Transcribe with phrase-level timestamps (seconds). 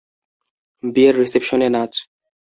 [0.83, 1.93] বিয়ের রিসিপশনে নাচ।